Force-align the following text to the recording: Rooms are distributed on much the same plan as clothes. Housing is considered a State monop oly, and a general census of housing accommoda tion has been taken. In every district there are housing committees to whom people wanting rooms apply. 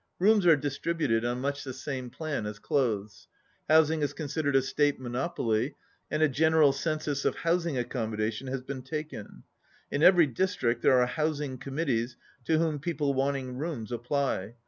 Rooms 0.17 0.47
are 0.47 0.55
distributed 0.55 1.23
on 1.23 1.41
much 1.41 1.63
the 1.63 1.73
same 1.73 2.09
plan 2.09 2.47
as 2.47 2.57
clothes. 2.57 3.27
Housing 3.69 4.01
is 4.01 4.13
considered 4.13 4.55
a 4.55 4.61
State 4.63 4.99
monop 4.99 5.37
oly, 5.37 5.75
and 6.09 6.23
a 6.23 6.27
general 6.27 6.73
census 6.73 7.23
of 7.23 7.35
housing 7.35 7.75
accommoda 7.75 8.31
tion 8.33 8.47
has 8.47 8.63
been 8.63 8.81
taken. 8.81 9.43
In 9.91 10.01
every 10.01 10.25
district 10.25 10.81
there 10.81 10.99
are 10.99 11.05
housing 11.05 11.59
committees 11.59 12.17
to 12.45 12.57
whom 12.57 12.79
people 12.79 13.13
wanting 13.13 13.59
rooms 13.59 13.91
apply. 13.91 14.55